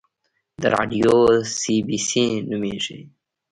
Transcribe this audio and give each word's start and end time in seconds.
دا 0.61 0.67
راډیو 0.75 1.15
سي 1.59 1.75
بي 1.87 1.99
سي 2.07 2.25
نومیږي 2.49 2.99